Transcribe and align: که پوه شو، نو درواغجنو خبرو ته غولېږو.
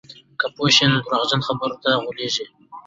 که 0.39 0.47
پوه 0.55 0.69
شو، 0.75 0.85
نو 0.91 0.99
درواغجنو 1.05 1.45
خبرو 1.47 1.75
ته 1.83 1.89
غولېږو. 2.03 2.45